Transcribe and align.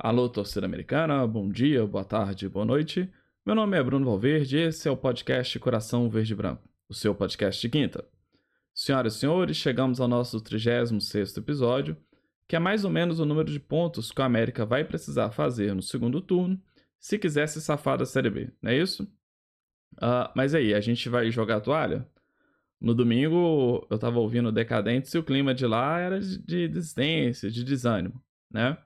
Alô, 0.00 0.28
torcida 0.28 0.64
americana, 0.64 1.26
bom 1.26 1.50
dia, 1.50 1.84
boa 1.84 2.04
tarde, 2.04 2.48
boa 2.48 2.64
noite. 2.64 3.12
Meu 3.44 3.52
nome 3.52 3.76
é 3.76 3.82
Bruno 3.82 4.06
Valverde 4.06 4.56
e 4.56 4.60
esse 4.60 4.86
é 4.86 4.90
o 4.92 4.96
podcast 4.96 5.58
Coração 5.58 6.08
Verde 6.08 6.36
Branco, 6.36 6.62
o 6.88 6.94
seu 6.94 7.12
podcast 7.12 7.60
de 7.60 7.68
quinta. 7.68 8.04
Senhoras 8.72 9.16
e 9.16 9.18
senhores, 9.18 9.56
chegamos 9.56 10.00
ao 10.00 10.06
nosso 10.06 10.40
36 10.40 11.36
episódio, 11.38 11.96
que 12.46 12.54
é 12.54 12.60
mais 12.60 12.84
ou 12.84 12.92
menos 12.92 13.18
o 13.18 13.26
número 13.26 13.50
de 13.50 13.58
pontos 13.58 14.12
que 14.12 14.20
o 14.20 14.24
América 14.24 14.64
vai 14.64 14.84
precisar 14.84 15.32
fazer 15.32 15.74
no 15.74 15.82
segundo 15.82 16.20
turno 16.20 16.62
se 17.00 17.18
quiser 17.18 17.48
se 17.48 17.60
safar 17.60 17.98
da 17.98 18.06
Série 18.06 18.30
B, 18.30 18.52
não 18.62 18.70
é 18.70 18.78
isso? 18.78 19.02
Uh, 19.94 20.30
mas 20.32 20.54
aí, 20.54 20.74
a 20.74 20.80
gente 20.80 21.08
vai 21.08 21.28
jogar 21.32 21.56
a 21.56 21.60
toalha? 21.60 22.08
No 22.80 22.94
domingo, 22.94 23.84
eu 23.90 23.98
tava 23.98 24.20
ouvindo 24.20 24.52
Decadentes 24.52 25.12
e 25.12 25.18
o 25.18 25.24
clima 25.24 25.52
de 25.52 25.66
lá 25.66 25.98
era 25.98 26.20
de 26.20 26.68
desistência, 26.68 27.50
de 27.50 27.64
desânimo, 27.64 28.22
né? 28.48 28.78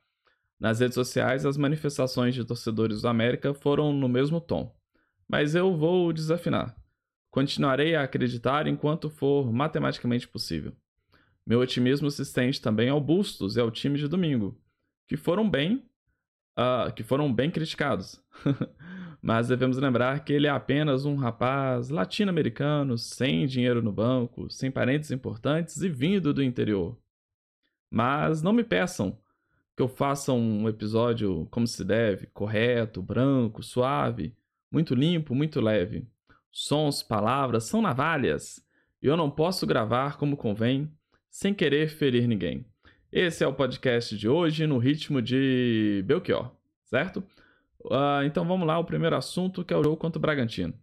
Nas 0.63 0.79
redes 0.79 0.95
sociais, 0.95 1.45
as 1.45 1.57
manifestações 1.57 2.37
de 2.37 2.45
torcedores 2.45 3.03
do 3.03 3.09
América 3.09 3.53
foram 3.53 3.93
no 3.93 4.09
mesmo 4.09 4.41
tom. 4.41 4.73
Mas 5.29 5.57
eu 5.57 5.77
vou 5.77 6.13
desafinar. 6.13 6.77
Continuarei 7.33 7.97
a 7.97 8.05
acreditar 8.05 8.69
enquanto 8.69 9.11
for 9.11 9.53
matematicamente 9.53 10.29
possível. 10.29 10.73
Meu 11.45 11.59
otimismo 11.59 12.09
se 12.13 12.23
estende 12.23 12.61
também 12.61 12.89
ao 12.89 13.01
Bustos 13.01 13.57
e 13.57 13.61
ao 13.61 13.73
time 13.73 13.99
de 13.99 14.07
domingo, 14.07 14.57
que 15.09 15.17
foram 15.17 15.51
bem, 15.51 15.85
uh, 16.57 16.93
que 16.95 17.03
foram 17.03 17.35
bem 17.35 17.51
criticados. 17.51 18.23
Mas 19.21 19.49
devemos 19.49 19.79
lembrar 19.79 20.25
que 20.25 20.33
ele 20.33 20.47
é 20.47 20.51
apenas 20.51 21.05
um 21.05 21.17
rapaz 21.17 21.89
latino-americano, 21.89 22.97
sem 22.97 23.49
dinheiro 23.49 23.83
no 23.83 23.91
banco, 23.91 24.49
sem 24.49 24.71
parentes 24.71 25.11
importantes 25.11 25.83
e 25.83 25.89
vindo 25.89 26.33
do 26.33 26.41
interior. 26.41 26.97
Mas 27.91 28.43
não 28.43 28.53
me 28.53 28.63
peçam 28.63 29.21
que 29.83 29.85
eu 29.85 29.89
faça 29.89 30.33
um 30.33 30.69
episódio 30.69 31.49
como 31.51 31.67
se 31.67 31.85
deve, 31.85 32.29
correto, 32.29 33.03
branco, 33.03 33.65
suave, 33.65 34.33
muito 34.71 34.95
limpo, 34.95 35.35
muito 35.35 35.61
leve. 35.61 36.07
Sons, 36.53 37.03
palavras 37.03 37.65
são 37.65 37.83
navalhas, 37.83 38.65
e 39.03 39.09
eu 39.09 39.17
não 39.17 39.29
posso 39.29 39.67
gravar 39.67 40.19
como 40.19 40.37
convém, 40.37 40.89
sem 41.29 41.53
querer 41.53 41.89
ferir 41.89 42.29
ninguém. 42.29 42.65
Esse 43.11 43.43
é 43.43 43.47
o 43.47 43.53
podcast 43.53 44.17
de 44.17 44.29
hoje 44.29 44.69
no 44.69 44.79
ritmo 44.79 45.21
de 45.21 46.05
Belchior, 46.07 46.53
certo? 46.85 47.25
Uh, 47.81 48.23
então 48.25 48.45
vamos 48.45 48.69
lá, 48.69 48.79
o 48.79 48.85
primeiro 48.85 49.17
assunto 49.17 49.65
que 49.65 49.75
é 49.75 49.77
o 49.77 49.83
jogo 49.83 49.97
contra 49.97 50.19
o 50.19 50.23
Bragantino. 50.23 50.75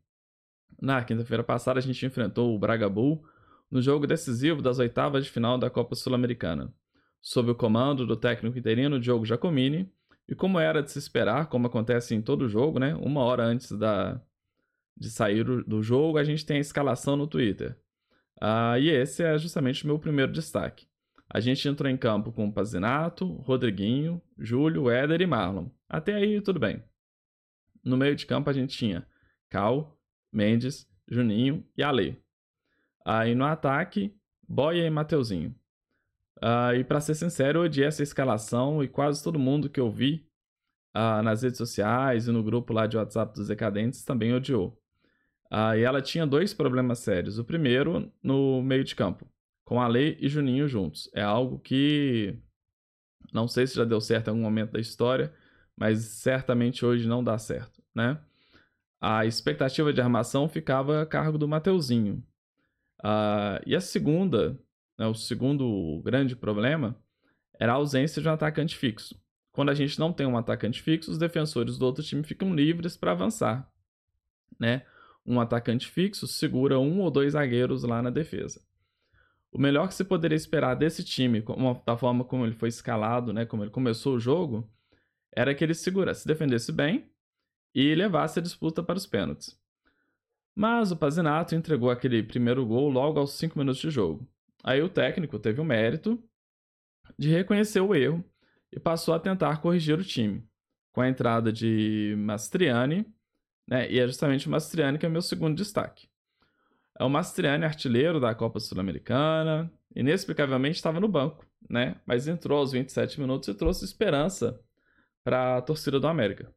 Na 0.82 1.02
quinta-feira 1.06 1.44
passada 1.44 1.80
a 1.80 1.82
gente 1.82 2.06
enfrentou 2.06 2.54
o 2.54 2.60
Braga 2.60 2.90
Bull 2.90 3.24
no 3.72 3.82
jogo 3.82 4.06
decisivo 4.06 4.62
das 4.62 4.78
oitavas 4.78 5.24
de 5.24 5.32
final 5.32 5.58
da 5.58 5.70
Copa 5.70 5.96
Sul-Americana 5.96 6.74
sob 7.22 7.52
o 7.52 7.56
comando 7.56 8.06
do 8.06 8.16
técnico 8.16 8.58
interino 8.58 9.00
Diogo 9.00 9.26
Giacomini, 9.26 9.92
e 10.28 10.36
como 10.36 10.60
era 10.60 10.84
de 10.84 10.92
se 10.92 11.00
esperar, 11.00 11.48
como 11.48 11.68
acontece 11.68 12.14
em 12.14 12.22
todo 12.22 12.48
jogo, 12.48 12.80
né? 12.80 12.96
Uma 12.96 13.22
hora 13.22 13.44
antes 13.44 13.72
da, 13.72 14.22
de 14.96 15.10
sair 15.10 15.44
do 15.44 15.82
jogo, 15.82 16.18
a 16.18 16.24
gente 16.24 16.46
tem 16.46 16.58
a 16.58 16.62
escalação 16.62 17.16
no 17.16 17.26
Twitter. 17.26 17.76
Ah, 18.40 18.78
e 18.80 18.90
esse 18.90 19.24
é 19.24 19.38
justamente 19.38 19.84
o 19.84 19.88
meu 19.88 19.98
primeiro 19.98 20.32
destaque. 20.32 20.88
A 21.28 21.40
gente 21.40 21.68
entrou 21.68 21.90
em 21.90 21.98
campo 21.98 22.32
com 22.32 22.52
Pazinato, 22.52 23.26
Rodriguinho, 23.42 24.22
Júlio, 24.38 24.90
Éder 24.90 25.22
e 25.22 25.28
Marlon. 25.28 25.70
Até 25.88 26.14
aí, 26.14 26.42
tudo 26.42 26.60
bem. 26.60 26.84
No 27.84 27.98
meio 27.98 28.16
de 28.16 28.26
campo 28.26 28.50
a 28.50 28.54
gente 28.54 28.76
tinha 28.76 29.06
Cal, 29.50 29.98
Mendes, 30.32 30.88
Juninho 31.08 31.66
e 31.78 31.84
Ale. 31.84 32.22
Aí 33.06 33.34
no 33.34 33.46
ataque, 33.46 34.14
Boia 34.48 34.86
e 34.86 34.90
Mateuzinho. 34.90 35.56
Uh, 36.42 36.74
e 36.76 36.84
para 36.84 37.02
ser 37.02 37.16
sincero, 37.16 37.60
eu 37.60 37.64
odiei 37.64 37.86
essa 37.88 38.02
escalação 38.02 38.82
e 38.82 38.88
quase 38.88 39.22
todo 39.24 39.38
mundo 39.38 39.70
que 39.70 39.80
eu 39.80 39.92
vi 39.92 40.26
uh, 40.96 41.22
nas 41.22 41.44
redes 41.44 41.58
sociais 41.58 42.28
e 42.28 42.32
no 42.32 42.42
grupo 42.42 42.72
lá 42.72 42.88
de 42.88 42.96
WhatsApp 42.96 43.34
dos 43.34 43.48
Decadentes 43.48 44.04
também 44.06 44.34
odiou. 44.34 44.80
Uh, 45.52 45.76
e 45.76 45.84
ela 45.84 46.02
tinha 46.02 46.26
dois 46.26 46.54
problemas 46.54 47.00
sérios. 47.00 47.40
O 47.40 47.44
primeiro, 47.44 48.12
no 48.24 48.62
meio 48.62 48.84
de 48.84 48.96
campo, 48.96 49.30
com 49.66 49.82
a 49.82 49.88
Lei 49.88 50.18
e 50.22 50.30
Juninho 50.30 50.68
juntos. 50.68 51.10
É 51.14 51.22
algo 51.22 51.60
que 51.60 52.40
não 53.34 53.48
sei 53.48 53.68
se 53.68 53.76
já 53.76 53.84
deu 53.84 54.00
certo 54.00 54.28
em 54.28 54.32
algum 54.32 54.44
momento 54.44 54.72
da 54.72 54.80
história, 54.80 55.34
mas 55.76 56.00
certamente 56.00 56.86
hoje 56.86 57.08
não 57.08 57.24
dá 57.24 57.38
certo, 57.38 57.84
né? 57.94 58.20
A 59.02 59.26
expectativa 59.26 59.94
de 59.94 60.02
armação 60.02 60.50
ficava 60.50 61.02
a 61.02 61.06
cargo 61.06 61.38
do 61.38 61.48
Mateuzinho. 61.48 62.24
e 63.66 63.76
a 63.76 63.82
segunda 63.82 64.60
né, 65.00 65.08
o 65.08 65.16
segundo 65.16 66.02
grande 66.04 66.36
problema 66.36 67.02
era 67.58 67.72
a 67.72 67.76
ausência 67.76 68.22
de 68.22 68.28
um 68.28 68.34
atacante 68.34 68.76
fixo. 68.76 69.18
Quando 69.54 69.70
a 69.70 69.74
gente 69.74 69.98
não 69.98 70.12
tem 70.12 70.28
um 70.28 70.38
atacante 70.38 70.82
fixo, 70.82 71.10
os 71.10 71.18
defensores 71.18 71.78
do 71.78 71.86
outro 71.86 72.04
time 72.04 72.22
ficam 72.22 72.54
livres 72.54 72.98
para 72.98 73.12
avançar. 73.12 73.72
Né? 74.60 74.86
Um 75.26 75.40
atacante 75.40 75.88
fixo 75.88 76.28
segura 76.28 76.78
um 76.78 77.00
ou 77.00 77.10
dois 77.10 77.32
zagueiros 77.32 77.84
lá 77.84 78.02
na 78.02 78.10
defesa. 78.10 78.62
O 79.52 79.58
melhor 79.60 79.88
que 79.88 79.94
se 79.94 80.04
poderia 80.04 80.36
esperar 80.36 80.76
desse 80.76 81.04
time, 81.04 81.44
da 81.86 81.98
forma 81.98 82.26
como 82.26 82.46
ele 82.46 82.54
foi 82.54 82.70
escalado, 82.70 83.34
né, 83.34 83.46
como 83.46 83.64
ele 83.64 83.72
começou 83.72 84.16
o 84.16 84.20
jogo, 84.20 84.70
era 85.32 85.56
que 85.56 85.64
ele 85.64 85.74
segurasse, 85.74 86.22
se 86.22 86.28
defendesse 86.28 86.72
bem 86.72 87.10
e 87.74 87.96
levasse 87.96 88.38
a 88.38 88.42
disputa 88.42 88.84
para 88.84 88.98
os 88.98 89.08
pênaltis. 89.08 89.60
Mas 90.54 90.92
o 90.92 90.98
Pazinato 90.98 91.56
entregou 91.56 91.90
aquele 91.90 92.22
primeiro 92.22 92.66
gol 92.66 92.90
logo 92.90 93.20
aos 93.20 93.34
5 93.34 93.58
minutos 93.58 93.82
de 93.82 93.90
jogo. 93.90 94.28
Aí 94.64 94.82
o 94.82 94.90
técnico 94.90 95.40
teve 95.40 95.62
o 95.62 95.66
mérito 95.66 96.22
de 97.18 97.30
reconhecer 97.30 97.80
o 97.80 97.96
erro 97.96 98.24
e 98.72 98.80
passou 98.80 99.14
a 99.14 99.20
tentar 99.20 99.62
corrigir 99.62 99.98
o 99.98 100.04
time, 100.04 100.48
com 100.92 101.02
a 101.02 101.10
entrada 101.10 101.52
de 101.52 102.16
Mastriani, 102.18 103.06
né? 103.68 103.90
E 103.92 104.00
é 104.00 104.08
justamente 104.08 104.48
o 104.48 104.52
Mastriani 104.52 104.98
que 104.98 105.06
é 105.06 105.10
meu 105.10 105.22
segundo 105.22 105.56
destaque. 105.56 106.10
É 107.00 107.04
o 107.04 107.10
Mastriani 107.10 107.64
artilheiro 107.64 108.20
da 108.20 108.36
Copa 108.36 108.60
Sul-Americana, 108.60 109.72
inexplicavelmente 109.96 110.76
estava 110.76 111.00
no 111.00 111.08
banco, 111.08 111.46
né? 111.70 111.96
Mas 112.06 112.28
entrou 112.28 112.60
aos 112.60 112.74
27 112.74 113.20
minutos 113.20 113.48
e 113.48 113.54
trouxe 113.54 113.86
esperança 113.86 114.60
para 115.24 115.58
a 115.58 115.62
torcida 115.62 116.00
do 116.00 116.08
América. 116.08 116.54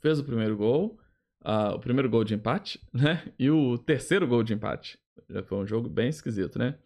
Fez 0.00 0.18
o 0.18 0.24
primeiro 0.24 0.56
gol, 0.56 0.98
uh, 1.44 1.74
o 1.74 1.80
primeiro 1.80 2.10
gol 2.10 2.24
de 2.24 2.34
empate, 2.34 2.80
né? 2.92 3.32
E 3.38 3.50
o 3.50 3.78
terceiro 3.78 4.26
gol 4.26 4.42
de 4.42 4.52
empate. 4.52 4.98
Já 5.28 5.42
foi 5.42 5.58
um 5.58 5.66
jogo 5.66 5.88
bem 5.88 6.08
esquisito, 6.08 6.58
né? 6.58 6.78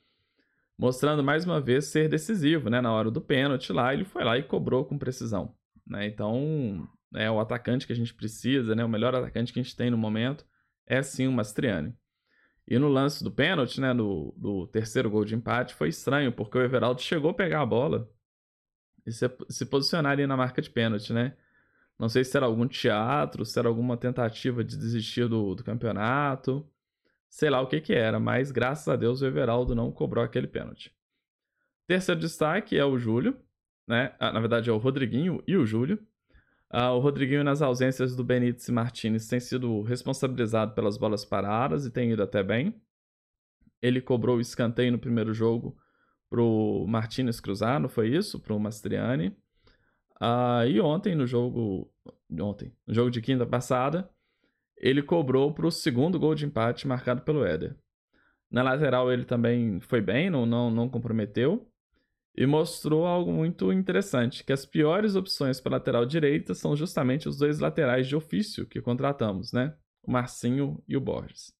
Mostrando 0.76 1.22
mais 1.22 1.44
uma 1.44 1.60
vez 1.60 1.86
ser 1.86 2.08
decisivo, 2.08 2.68
né? 2.68 2.80
Na 2.80 2.92
hora 2.92 3.10
do 3.10 3.20
pênalti 3.20 3.72
lá, 3.72 3.94
ele 3.94 4.04
foi 4.04 4.24
lá 4.24 4.36
e 4.36 4.42
cobrou 4.42 4.84
com 4.84 4.98
precisão, 4.98 5.54
né? 5.86 6.06
Então, 6.06 6.88
é 7.14 7.30
o 7.30 7.38
atacante 7.38 7.86
que 7.86 7.92
a 7.92 7.96
gente 7.96 8.12
precisa, 8.12 8.74
né? 8.74 8.84
O 8.84 8.88
melhor 8.88 9.14
atacante 9.14 9.52
que 9.52 9.60
a 9.60 9.62
gente 9.62 9.76
tem 9.76 9.90
no 9.90 9.96
momento 9.96 10.44
é 10.86 11.02
sim 11.02 11.26
o 11.28 11.32
Mastriani. 11.32 11.96
E 12.66 12.78
no 12.78 12.88
lance 12.88 13.22
do 13.22 13.30
pênalti, 13.30 13.80
né, 13.80 13.92
do, 13.92 14.34
do 14.36 14.66
terceiro 14.68 15.10
gol 15.10 15.24
de 15.24 15.34
empate, 15.34 15.74
foi 15.74 15.88
estranho, 15.88 16.32
porque 16.32 16.56
o 16.56 16.62
Everaldo 16.62 17.00
chegou 17.02 17.30
a 17.30 17.34
pegar 17.34 17.60
a 17.60 17.66
bola 17.66 18.10
e 19.06 19.12
se, 19.12 19.30
se 19.50 19.66
posicionar 19.66 20.12
ali 20.12 20.26
na 20.26 20.36
marca 20.36 20.62
de 20.62 20.70
pênalti, 20.70 21.12
né? 21.12 21.36
Não 21.98 22.08
sei 22.08 22.24
se 22.24 22.36
era 22.36 22.46
algum 22.46 22.66
teatro, 22.66 23.44
se 23.44 23.58
era 23.58 23.68
alguma 23.68 23.96
tentativa 23.96 24.64
de 24.64 24.76
desistir 24.76 25.28
do, 25.28 25.54
do 25.54 25.62
campeonato 25.62 26.68
sei 27.34 27.50
lá 27.50 27.60
o 27.60 27.66
que 27.66 27.80
que 27.80 27.92
era, 27.92 28.20
mas 28.20 28.52
graças 28.52 28.86
a 28.86 28.94
Deus 28.94 29.20
o 29.20 29.26
Everaldo 29.26 29.74
não 29.74 29.90
cobrou 29.90 30.24
aquele 30.24 30.46
pênalti. 30.46 30.94
Terceiro 31.84 32.20
destaque 32.20 32.78
é 32.78 32.84
o 32.84 32.96
Júlio, 32.96 33.36
né? 33.88 34.14
Ah, 34.20 34.32
na 34.32 34.38
verdade 34.38 34.70
é 34.70 34.72
o 34.72 34.78
Rodriguinho 34.78 35.42
e 35.44 35.56
o 35.56 35.66
Júlio. 35.66 35.98
Ah, 36.70 36.92
o 36.92 37.00
Rodriguinho, 37.00 37.42
nas 37.42 37.60
ausências 37.60 38.14
do 38.14 38.22
Benítez 38.22 38.68
e 38.68 38.72
Martinez, 38.72 39.26
tem 39.26 39.40
sido 39.40 39.82
responsabilizado 39.82 40.74
pelas 40.74 40.96
bolas 40.96 41.24
paradas 41.24 41.84
e 41.84 41.90
tem 41.90 42.12
ido 42.12 42.22
até 42.22 42.40
bem. 42.40 42.80
Ele 43.82 44.00
cobrou 44.00 44.36
o 44.36 44.40
escanteio 44.40 44.92
no 44.92 44.98
primeiro 44.98 45.34
jogo 45.34 45.76
pro 46.30 46.86
Martinez 46.86 47.40
cruzar, 47.40 47.80
não 47.80 47.88
foi 47.88 48.14
isso? 48.14 48.38
Pro 48.38 48.60
Mastriani. 48.60 49.36
Ah, 50.20 50.64
e 50.68 50.80
ontem, 50.80 51.16
no 51.16 51.26
jogo. 51.26 51.92
Ontem, 52.40 52.72
no 52.86 52.94
jogo 52.94 53.10
de 53.10 53.20
quinta 53.20 53.44
passada, 53.44 54.08
ele 54.76 55.02
cobrou 55.02 55.52
para 55.52 55.66
o 55.66 55.70
segundo 55.70 56.18
gol 56.18 56.34
de 56.34 56.46
empate 56.46 56.86
marcado 56.86 57.22
pelo 57.22 57.44
Éder. 57.44 57.76
Na 58.50 58.62
lateral 58.62 59.12
ele 59.12 59.24
também 59.24 59.80
foi 59.80 60.00
bem, 60.00 60.30
não, 60.30 60.46
não, 60.46 60.70
não 60.70 60.88
comprometeu. 60.88 61.68
E 62.36 62.46
mostrou 62.46 63.06
algo 63.06 63.32
muito 63.32 63.72
interessante, 63.72 64.42
que 64.42 64.52
as 64.52 64.66
piores 64.66 65.14
opções 65.14 65.60
para 65.60 65.72
lateral 65.72 66.04
direita 66.04 66.52
são 66.52 66.74
justamente 66.74 67.28
os 67.28 67.38
dois 67.38 67.60
laterais 67.60 68.08
de 68.08 68.16
ofício 68.16 68.66
que 68.66 68.80
contratamos, 68.80 69.52
né? 69.52 69.76
O 70.02 70.10
Marcinho 70.10 70.82
e 70.88 70.96
o 70.96 71.00
Borges. 71.00 71.52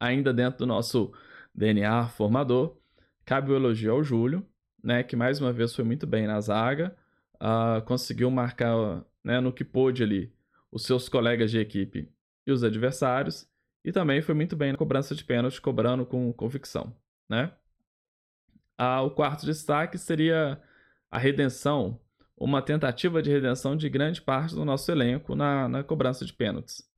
Ainda 0.00 0.34
dentro 0.34 0.60
do 0.60 0.66
nosso 0.66 1.12
DNA 1.54 2.08
formador, 2.08 2.76
cabe 3.24 3.52
o 3.52 3.54
elogio 3.54 3.92
ao 3.92 4.02
Júlio, 4.02 4.44
né, 4.82 5.02
que 5.02 5.14
mais 5.14 5.40
uma 5.40 5.52
vez 5.52 5.74
foi 5.74 5.84
muito 5.84 6.06
bem 6.06 6.26
na 6.26 6.40
zaga, 6.40 6.96
uh, 7.36 7.80
conseguiu 7.84 8.30
marcar 8.30 9.04
né, 9.22 9.40
no 9.40 9.52
que 9.52 9.64
pôde 9.64 10.02
ali 10.02 10.32
os 10.70 10.84
seus 10.84 11.08
colegas 11.08 11.50
de 11.50 11.58
equipe 11.58 12.12
e 12.46 12.52
os 12.52 12.62
adversários, 12.62 13.48
e 13.84 13.92
também 13.92 14.20
foi 14.20 14.34
muito 14.34 14.56
bem 14.56 14.72
na 14.72 14.78
cobrança 14.78 15.14
de 15.14 15.24
pênalti, 15.24 15.60
cobrando 15.60 16.04
com 16.04 16.32
convicção, 16.32 16.94
né? 17.28 17.52
Ah, 18.76 19.02
o 19.02 19.10
quarto 19.10 19.44
destaque 19.44 19.98
seria 19.98 20.60
a 21.10 21.18
redenção, 21.18 22.00
uma 22.36 22.62
tentativa 22.62 23.22
de 23.22 23.30
redenção 23.30 23.76
de 23.76 23.88
grande 23.88 24.22
parte 24.22 24.54
do 24.54 24.64
nosso 24.64 24.90
elenco 24.90 25.34
na, 25.34 25.68
na 25.68 25.84
cobrança 25.84 26.24
de 26.24 26.32
pênaltis. 26.32 26.88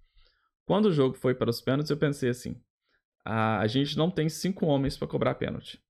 Quando 0.64 0.86
o 0.86 0.92
jogo 0.92 1.16
foi 1.16 1.34
para 1.34 1.50
os 1.50 1.60
pênaltis, 1.60 1.90
eu 1.90 1.96
pensei 1.96 2.30
assim: 2.30 2.60
a, 3.24 3.58
a 3.58 3.66
gente 3.66 3.96
não 3.96 4.10
tem 4.10 4.28
cinco 4.28 4.66
homens 4.66 4.96
para 4.96 5.08
cobrar 5.08 5.34
pênalti. 5.34 5.82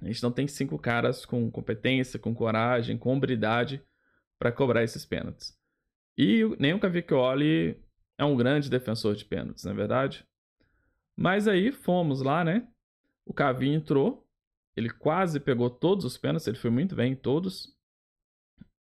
A 0.00 0.06
gente 0.06 0.22
não 0.22 0.32
tem 0.32 0.48
cinco 0.48 0.78
caras 0.78 1.26
com 1.26 1.50
competência, 1.50 2.18
com 2.18 2.34
coragem, 2.34 2.96
com 2.96 3.12
hombridade 3.12 3.84
para 4.38 4.50
cobrar 4.50 4.82
esses 4.82 5.04
pênaltis. 5.04 5.59
E 6.22 6.44
nem 6.58 6.74
o 6.74 6.78
Cavicchioli 6.78 7.82
é 8.18 8.24
um 8.26 8.36
grande 8.36 8.68
defensor 8.68 9.14
de 9.14 9.24
pênaltis, 9.24 9.64
não 9.64 9.72
é 9.72 9.74
verdade? 9.74 10.22
Mas 11.16 11.48
aí 11.48 11.72
fomos 11.72 12.20
lá, 12.20 12.44
né? 12.44 12.68
O 13.24 13.32
Cavi 13.32 13.70
entrou, 13.70 14.28
ele 14.76 14.90
quase 14.90 15.40
pegou 15.40 15.70
todos 15.70 16.04
os 16.04 16.18
pênaltis, 16.18 16.46
ele 16.46 16.58
foi 16.58 16.68
muito 16.68 16.94
bem 16.94 17.12
em 17.12 17.16
todos. 17.16 17.74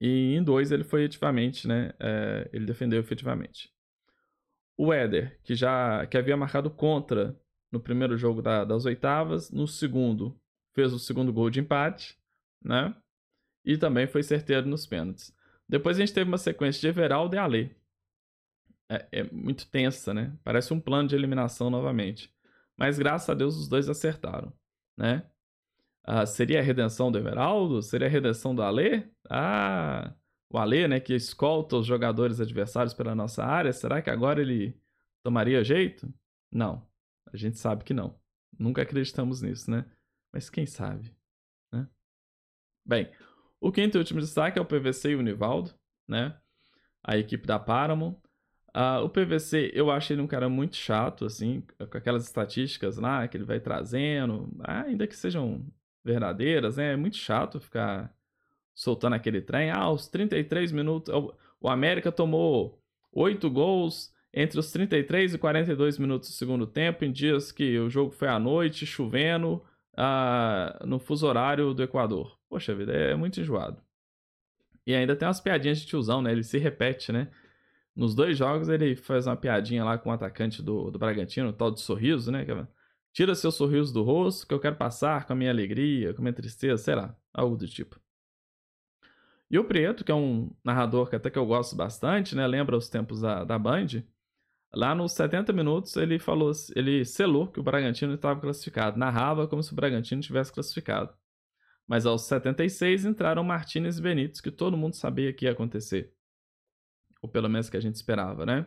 E 0.01 0.35
em 0.35 0.43
dois 0.43 0.73
ele 0.73 0.83
foi 0.83 1.03
efetivamente, 1.03 1.69
né? 1.69 1.93
É, 2.01 2.51
ele 2.53 2.67
defendeu 2.67 2.99
efetivamente. 2.99 3.73
O 4.77 4.93
Éder, 4.93 5.41
que 5.45 5.55
já 5.55 6.09
que 6.09 6.19
havia 6.19 6.37
marcado 6.37 6.69
contra 6.69 7.41
no 7.71 7.79
primeiro 7.79 8.19
jogo 8.19 8.43
da, 8.43 8.65
das 8.65 8.85
oitavas, 8.85 9.49
no 9.53 9.69
segundo 9.69 10.37
fez 10.75 10.93
o 10.93 10.99
segundo 10.99 11.33
gol 11.33 11.51
de 11.51 11.61
empate, 11.61 12.19
né? 12.61 12.97
E 13.65 13.79
também 13.79 14.09
foi 14.09 14.25
certeiro 14.25 14.67
nos 14.67 14.87
pênaltis. 14.87 15.33
Depois 15.69 15.97
a 15.97 16.01
gente 16.01 16.15
teve 16.15 16.29
uma 16.29 16.39
sequência 16.39 16.81
de 16.81 16.87
Everaldo 16.89 17.37
e 17.37 17.39
Alê. 17.39 17.71
É, 18.91 19.07
é, 19.13 19.23
muito 19.25 19.69
tensa, 19.69 20.15
né? 20.15 20.37
Parece 20.43 20.73
um 20.73 20.81
plano 20.81 21.09
de 21.09 21.15
eliminação 21.15 21.69
novamente. 21.69 22.35
Mas 22.77 22.99
graças 22.99 23.29
a 23.29 23.35
Deus 23.35 23.57
os 23.57 23.69
dois 23.69 23.89
acertaram, 23.89 24.53
né? 24.97 25.29
Ah, 26.05 26.25
seria 26.25 26.61
a 26.61 26.63
redenção 26.63 27.13
do 27.13 27.19
Everaldo? 27.19 27.83
Seria 27.83 28.07
a 28.07 28.11
redenção 28.11 28.55
do 28.55 28.63
Alê? 28.63 29.05
Ah, 29.29 30.15
o 30.49 30.57
Alê, 30.57 30.89
né, 30.89 31.01
que 31.01 31.15
escolta 31.15 31.77
os 31.77 31.87
jogadores 31.87 32.41
adversários 32.41 32.95
pela 32.95 33.15
nossa 33.15 33.45
área, 33.45 33.73
será 33.73 34.01
que 34.01 34.09
agora 34.09 34.41
ele 34.41 34.81
tomaria 35.23 35.63
jeito? 35.63 36.13
Não, 36.51 36.87
a 37.31 37.37
gente 37.37 37.59
sabe 37.59 37.85
que 37.85 37.93
não. 37.93 38.19
Nunca 38.59 38.81
acreditamos 38.83 39.43
nisso, 39.43 39.71
né? 39.71 39.85
Mas 40.33 40.49
quem 40.49 40.65
sabe, 40.65 41.15
né? 41.71 41.87
Bem, 42.87 43.11
o 43.61 43.73
quinto 43.73 43.97
e 43.97 43.99
último 43.99 44.21
destaque 44.21 44.59
é 44.59 44.63
o 44.63 44.65
PVC 44.65 45.11
e 45.11 45.17
o 45.17 45.23
Nivaldo, 45.23 45.73
né? 46.07 46.37
A 47.03 47.17
equipe 47.17 47.47
da 47.47 47.59
Paramount. 47.59 48.17
Uh, 48.77 49.03
o 49.05 49.09
PVC, 49.09 49.73
eu 49.75 49.91
acho 49.91 50.13
ele 50.13 50.23
um 50.23 50.27
cara 50.27 50.49
muito 50.49 50.77
chato, 50.77 51.25
assim, 51.25 51.63
com 51.79 51.99
aquelas 51.99 52.25
estatísticas 52.25 52.99
lá 52.99 53.27
que 53.27 53.37
ele 53.37 53.45
vai 53.45 53.59
trazendo, 53.59 54.49
ainda 54.63 55.07
que 55.07 55.17
sejam 55.17 55.67
verdadeiras, 56.05 56.77
né? 56.77 56.93
É 56.93 56.97
muito 56.97 57.17
chato 57.17 57.59
ficar 57.61 58.15
soltando 58.75 59.15
aquele 59.15 59.41
trem. 59.41 59.71
Ah, 59.71 59.81
aos 59.81 60.09
33 60.09 60.71
minutos, 60.73 61.13
o 61.61 61.69
América 61.69 62.13
tomou 62.13 62.81
8 63.13 63.51
gols 63.51 64.13
entre 64.33 64.61
os 64.61 64.71
33 64.71 65.35
e 65.35 65.39
42 65.39 65.99
minutos 65.99 66.29
do 66.29 66.35
segundo 66.35 66.67
tempo, 66.67 67.05
em 67.05 67.11
dias 67.11 67.51
que 67.51 67.79
o 67.79 67.91
jogo 67.91 68.13
foi 68.13 68.29
à 68.29 68.39
noite, 68.39 68.87
chovendo, 68.87 69.63
uh, 69.95 70.87
no 70.87 70.99
fuso 70.99 71.27
horário 71.27 71.75
do 71.75 71.83
Equador. 71.83 72.38
Poxa 72.49 72.75
vida, 72.75 72.93
é 72.93 73.15
muito 73.15 73.41
enjoado. 73.41 73.83
E 74.87 74.95
ainda 74.95 75.15
tem 75.15 75.29
umas 75.29 75.41
piadinhas 75.41 75.79
de 75.81 75.87
tiozão, 75.87 76.23
né? 76.23 76.33
Ele 76.33 76.43
se 76.43 76.59
repete, 76.59 77.13
né? 77.13 77.31
Nos 77.95 78.15
dois 78.15 78.39
jogos 78.39 78.69
ele 78.69 78.97
faz 78.97 79.27
uma 79.27 79.37
piadinha 79.37 79.85
lá 79.85 79.99
com 79.99 80.09
o 80.09 80.13
atacante 80.13 80.63
do, 80.63 80.91
do 80.91 80.99
Bragantino, 80.99 81.49
o 81.49 81.53
tal 81.53 81.71
de 81.71 81.81
sorriso, 81.81 82.31
né? 82.33 82.47
É, 82.49 82.67
Tira 83.13 83.35
seu 83.35 83.51
sorriso 83.51 83.93
do 83.93 84.03
rosto 84.03 84.47
que 84.47 84.55
eu 84.55 84.61
quero 84.61 84.77
passar 84.77 85.27
com 85.27 85.33
a 85.33 85.37
minha 85.37 85.51
alegria, 85.51 86.15
com 86.15 86.21
a 86.21 86.23
minha 86.23 86.33
tristeza, 86.33 86.83
sei 86.83 86.95
lá, 86.95 87.17
algo 87.35 87.57
do 87.57 87.67
tipo. 87.67 88.01
E 89.51 89.59
o 89.59 89.65
Preto, 89.65 90.05
que 90.05 90.13
é 90.13 90.15
um 90.15 90.51
narrador 90.63 91.09
que 91.09 91.17
até 91.17 91.31
que 91.31 91.39
eu 91.39 91.47
gosto 91.47 91.75
bastante, 91.75 92.37
né? 92.37 92.47
Lembra 92.47 92.77
os 92.77 92.89
tempos 92.89 93.21
da, 93.21 93.45
da 93.45 93.59
Band. 93.59 94.05
Lá 94.75 94.95
nos 94.95 95.13
70 95.13 95.53
minutos 95.53 95.97
ele 95.97 96.19
falou, 96.19 96.53
ele 96.77 97.05
selou 97.05 97.49
que 97.49 97.59
o 97.59 97.63
Bragantino 97.63 98.15
estava 98.15 98.41
classificado, 98.41 98.99
narrava 98.99 99.49
como 99.49 99.63
se 99.63 99.73
o 99.73 99.77
Bragantino 99.77 100.21
tivesse 100.21 100.53
classificado. 100.53 101.13
Mas 101.89 102.05
aos 102.05 102.23
76 102.23 103.07
entraram 103.07 103.43
Martinez 103.43 103.99
e 103.99 104.03
Benítez, 104.03 104.43
que 104.43 104.51
todo 104.51 104.77
mundo 104.77 104.95
sabia 104.95 105.33
que 105.33 105.47
ia 105.47 105.53
acontecer. 105.53 106.13
Ou 107.23 107.29
pelo 107.29 107.49
menos 107.49 107.71
que 107.71 107.77
a 107.79 107.81
gente 107.81 107.95
esperava, 107.95 108.45
né? 108.45 108.67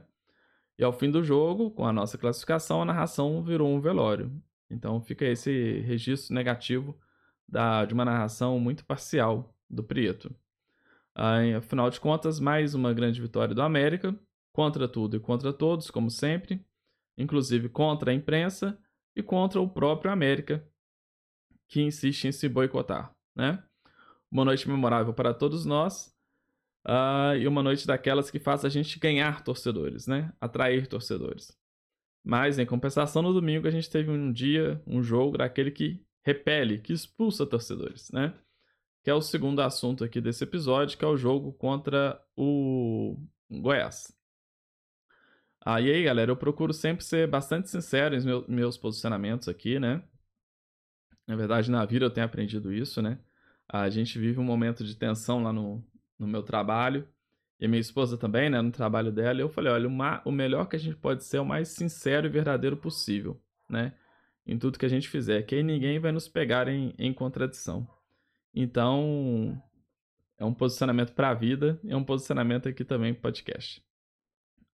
E 0.78 0.84
ao 0.84 0.92
fim 0.92 1.12
do 1.12 1.24
jogo, 1.24 1.70
com 1.70 1.86
a 1.86 1.94
nossa 1.94 2.18
classificação, 2.18 2.82
a 2.82 2.86
narração 2.86 3.44
virou 3.44 3.70
um 3.70 3.80
velório. 3.80 4.32
Então 4.70 5.00
fica 5.00 5.24
esse 5.26 5.80
registro 5.82 6.34
negativo 6.34 7.00
da, 7.48 7.86
de 7.86 7.94
uma 7.94 8.04
narração 8.04 8.60
muito 8.60 8.84
parcial 8.84 9.56
do 9.70 9.84
Prieto. 9.84 10.34
Aí, 11.14 11.54
afinal 11.54 11.90
de 11.90 12.00
contas, 12.00 12.40
mais 12.40 12.74
uma 12.74 12.94
grande 12.94 13.22
vitória 13.22 13.54
do 13.54 13.62
América, 13.62 14.18
contra 14.52 14.88
tudo 14.88 15.18
e 15.18 15.20
contra 15.20 15.54
todos, 15.54 15.92
como 15.92 16.10
sempre, 16.10 16.66
inclusive 17.18 17.70
contra 17.70 18.12
a 18.12 18.14
imprensa 18.14 18.80
e 19.16 19.22
contra 19.22 19.62
o 19.62 19.70
próprio 19.70 20.12
América, 20.12 20.66
que 21.72 21.82
insiste 21.82 22.26
em 22.26 22.32
se 22.34 22.50
boicotar, 22.50 23.16
né? 23.34 23.64
Uma 24.30 24.44
noite 24.44 24.68
memorável 24.68 25.14
para 25.14 25.34
todos 25.34 25.66
nós 25.66 26.14
uh, 26.86 27.36
e 27.40 27.48
uma 27.48 27.64
noite 27.64 27.88
daquelas 27.88 28.30
que 28.30 28.40
faz 28.40 28.66
a 28.66 28.70
gente 28.70 29.00
ganhar 29.00 29.42
torcedores, 29.42 30.06
né? 30.06 30.34
Atrair 30.40 30.86
torcedores. 30.86 31.58
Mas, 32.24 32.60
em 32.60 32.66
compensação, 32.66 33.22
no 33.22 33.34
domingo 33.34 33.68
a 33.68 33.72
gente 33.72 33.90
teve 33.90 34.12
um 34.12 34.32
dia, 34.32 34.84
um 34.86 35.02
jogo 35.02 35.38
daquele 35.38 35.72
que 35.72 36.06
repele, 36.24 36.78
que 36.78 36.92
expulsa 36.92 37.48
torcedores, 37.48 38.12
né? 38.12 38.34
Que 39.02 39.10
é 39.10 39.14
o 39.14 39.22
segundo 39.22 39.62
assunto 39.62 40.04
aqui 40.04 40.20
desse 40.20 40.44
episódio, 40.44 40.98
que 40.98 41.06
é 41.06 41.08
o 41.08 41.18
jogo 41.18 41.54
contra 41.54 42.22
o 42.36 43.18
Goiás. 43.50 44.14
Ah, 45.66 45.80
e 45.80 45.90
aí, 45.90 46.04
galera, 46.04 46.32
eu 46.32 46.38
procuro 46.38 46.74
sempre 46.74 47.04
ser 47.06 47.28
bastante 47.30 47.70
sincero 47.70 48.16
em 48.16 48.46
meus 48.48 48.78
posicionamentos 48.78 49.48
aqui, 49.48 49.80
né? 49.80 50.04
Na 51.32 51.38
verdade, 51.38 51.72
na 51.72 51.86
vida 51.86 52.04
eu 52.04 52.10
tenho 52.10 52.26
aprendido 52.26 52.74
isso, 52.74 53.02
né? 53.02 53.18
A 53.66 53.90
gente 53.90 54.20
vive 54.20 54.38
um 54.38 54.44
momento 54.44 54.84
de 54.84 54.94
tensão 54.98 55.42
lá 55.42 55.54
no, 55.54 55.82
no 56.20 56.28
meu 56.28 56.44
trabalho. 56.44 57.08
E 57.58 57.70
minha 57.70 57.80
esposa 57.80 58.18
também, 58.18 58.50
né, 58.50 58.62
no 58.62 58.70
trabalho 58.70 59.14
dela. 59.14 59.40
E 59.40 59.42
eu 59.42 59.48
falei, 59.48 59.72
olha, 59.72 59.88
o, 60.26 60.32
melhor 60.32 60.66
que 60.68 60.76
a 60.76 60.80
gente 60.80 60.98
pode 60.98 61.24
ser 61.24 61.38
é 61.38 61.40
o 61.40 61.46
mais 61.46 61.70
sincero 61.70 62.28
e 62.28 62.30
verdadeiro 62.30 62.76
possível, 62.76 63.42
né? 63.70 63.94
Em 64.46 64.58
tudo 64.58 64.78
que 64.78 64.86
a 64.86 64.90
gente 64.90 65.08
fizer, 65.08 65.44
que 65.44 65.56
aí 65.56 65.64
ninguém 65.64 66.00
vai 66.00 66.12
nos 66.12 66.28
pegar 66.28 66.68
em, 66.68 66.94
em 67.00 67.14
contradição. 67.14 67.88
Então, 68.54 69.58
é 70.38 70.44
um 70.44 70.54
posicionamento 70.54 71.14
para 71.14 71.30
a 71.30 71.34
vida 71.34 71.80
e 71.82 71.94
é 71.94 71.96
um 71.96 72.04
posicionamento 72.04 72.68
aqui 72.68 72.84
também 72.84 73.14
podcast. 73.14 73.82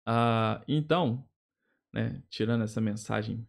Uh, 0.07 0.63
então, 0.67 1.23
né, 1.93 2.19
tirando 2.31 2.63
essa 2.63 2.81
mensagem, 2.81 3.45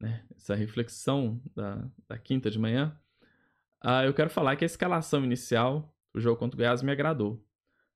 né, 0.00 0.24
essa 0.34 0.54
reflexão 0.54 1.40
da, 1.54 1.88
da 2.08 2.18
quinta 2.18 2.50
de 2.50 2.58
manhã, 2.58 2.98
uh, 3.84 4.04
eu 4.04 4.14
quero 4.14 4.30
falar 4.30 4.56
que 4.56 4.64
a 4.64 4.66
escalação 4.66 5.24
inicial, 5.24 5.94
o 6.14 6.20
jogo 6.20 6.38
contra 6.38 6.56
o 6.56 6.58
Goiás, 6.58 6.82
me 6.82 6.92
agradou. 6.92 7.42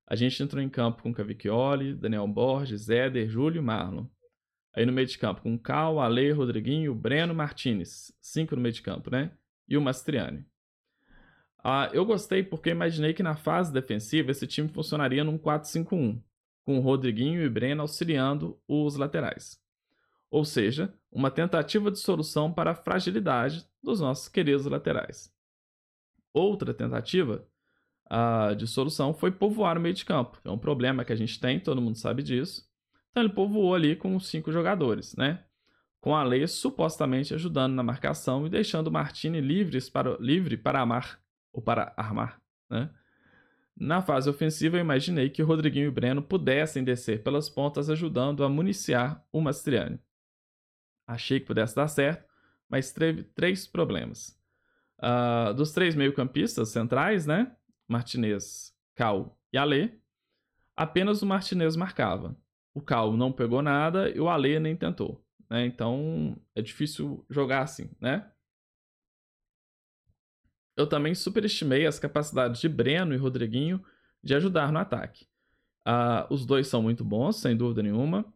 A 0.07 0.15
gente 0.15 0.41
entrou 0.43 0.61
em 0.61 0.69
campo 0.69 1.03
com 1.03 1.13
Cavicchioli, 1.13 1.95
Daniel 1.95 2.27
Borges, 2.27 2.89
Éder, 2.89 3.29
Júlio 3.29 3.59
e 3.59 3.63
Marlon. 3.63 4.05
Aí 4.73 4.85
no 4.85 4.91
meio 4.91 5.07
de 5.07 5.17
campo 5.17 5.41
com 5.41 5.57
Cal, 5.57 5.99
Ale, 5.99 6.31
Rodriguinho, 6.31 6.93
Breno, 6.93 7.33
Martinez. 7.33 8.13
Cinco 8.21 8.55
no 8.55 8.61
meio 8.61 8.73
de 8.73 8.81
campo, 8.81 9.09
né? 9.09 9.31
E 9.67 9.77
o 9.77 9.81
Mastriani. 9.81 10.45
Ah, 11.63 11.89
eu 11.93 12.05
gostei 12.05 12.43
porque 12.43 12.69
imaginei 12.69 13.13
que 13.13 13.21
na 13.21 13.35
fase 13.35 13.71
defensiva 13.71 14.31
esse 14.31 14.47
time 14.47 14.67
funcionaria 14.67 15.23
num 15.23 15.37
4-5-1 15.37 16.21
com 16.65 16.79
Rodriguinho 16.79 17.43
e 17.43 17.49
Breno 17.49 17.81
auxiliando 17.81 18.59
os 18.67 18.95
laterais. 18.95 19.61
Ou 20.31 20.45
seja, 20.45 20.93
uma 21.11 21.29
tentativa 21.29 21.91
de 21.91 21.99
solução 21.99 22.51
para 22.51 22.71
a 22.71 22.75
fragilidade 22.75 23.67
dos 23.83 23.99
nossos 23.99 24.29
queridos 24.29 24.65
laterais. 24.65 25.29
Outra 26.33 26.73
tentativa 26.73 27.45
uh, 28.09 28.55
de 28.55 28.65
solução 28.65 29.13
foi 29.13 29.29
povoar 29.29 29.77
o 29.77 29.81
meio 29.81 29.93
de 29.93 30.05
campo. 30.05 30.39
É 30.45 30.49
um 30.49 30.57
problema 30.57 31.03
que 31.03 31.11
a 31.11 31.15
gente 31.17 31.37
tem, 31.37 31.59
todo 31.59 31.81
mundo 31.81 31.97
sabe 31.97 32.23
disso. 32.23 32.65
Então 33.09 33.23
ele 33.23 33.33
povoou 33.33 33.75
ali 33.75 33.93
com 33.93 34.17
cinco 34.21 34.53
jogadores, 34.53 35.15
né? 35.17 35.43
Com 35.99 36.15
a 36.15 36.23
lei 36.23 36.47
supostamente 36.47 37.33
ajudando 37.33 37.73
na 37.73 37.83
marcação 37.83 38.47
e 38.47 38.49
deixando 38.49 38.87
o 38.87 38.91
Martini 38.91 39.41
livres 39.41 39.89
para, 39.89 40.17
livre 40.17 40.55
para 40.55 40.79
amar 40.79 41.19
ou 41.51 41.61
para 41.61 41.93
armar, 41.97 42.41
né? 42.69 42.89
Na 43.75 44.01
fase 44.01 44.29
ofensiva, 44.29 44.77
eu 44.77 44.81
imaginei 44.81 45.29
que 45.29 45.41
Rodriguinho 45.41 45.87
e 45.87 45.91
Breno 45.91 46.21
pudessem 46.21 46.83
descer 46.83 47.23
pelas 47.23 47.49
pontas, 47.49 47.89
ajudando 47.89 48.43
a 48.43 48.49
municiar 48.49 49.25
o 49.31 49.41
Mastriani. 49.41 49.99
Achei 51.11 51.41
que 51.41 51.45
pudesse 51.45 51.75
dar 51.75 51.89
certo, 51.89 52.25
mas 52.69 52.93
teve 52.93 53.23
três 53.23 53.67
problemas. 53.67 54.39
Uh, 54.97 55.53
dos 55.53 55.73
três 55.73 55.93
meio-campistas 55.93 56.69
centrais, 56.69 57.25
né? 57.25 57.53
Martinez, 57.85 58.73
Cal 58.95 59.37
e 59.51 59.57
Alê, 59.57 59.91
apenas 60.73 61.21
o 61.21 61.25
Martinez 61.25 61.75
marcava. 61.75 62.37
O 62.73 62.79
Cal 62.81 63.17
não 63.17 63.29
pegou 63.29 63.61
nada 63.61 64.09
e 64.09 64.21
o 64.21 64.29
Alê 64.29 64.57
nem 64.57 64.73
tentou. 64.73 65.21
Né? 65.49 65.65
Então 65.65 66.37
é 66.55 66.61
difícil 66.61 67.25
jogar 67.29 67.63
assim, 67.63 67.91
né? 67.99 68.31
Eu 70.77 70.87
também 70.87 71.13
superestimei 71.13 71.85
as 71.85 71.99
capacidades 71.99 72.61
de 72.61 72.69
Breno 72.69 73.13
e 73.13 73.17
Rodriguinho 73.17 73.83
de 74.23 74.33
ajudar 74.33 74.71
no 74.71 74.79
ataque. 74.79 75.27
Uh, 75.85 76.33
os 76.33 76.45
dois 76.45 76.69
são 76.69 76.81
muito 76.81 77.03
bons, 77.03 77.35
sem 77.35 77.57
dúvida 77.57 77.83
nenhuma. 77.83 78.33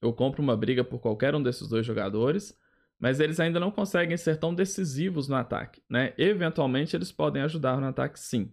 Eu 0.00 0.12
compro 0.12 0.42
uma 0.42 0.56
briga 0.56 0.82
por 0.84 0.98
qualquer 1.00 1.34
um 1.34 1.42
desses 1.42 1.68
dois 1.68 1.84
jogadores, 1.84 2.58
mas 2.98 3.20
eles 3.20 3.40
ainda 3.40 3.60
não 3.60 3.70
conseguem 3.70 4.16
ser 4.16 4.38
tão 4.38 4.54
decisivos 4.54 5.28
no 5.28 5.36
ataque, 5.36 5.82
né? 5.88 6.14
Eventualmente 6.18 6.96
eles 6.96 7.12
podem 7.12 7.42
ajudar 7.42 7.80
no 7.80 7.86
ataque, 7.86 8.18
sim, 8.18 8.52